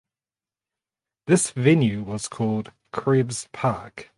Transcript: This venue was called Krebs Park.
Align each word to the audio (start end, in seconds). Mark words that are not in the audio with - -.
This 1.27 1.51
venue 1.51 2.01
was 2.01 2.27
called 2.27 2.71
Krebs 2.91 3.47
Park. 3.51 4.09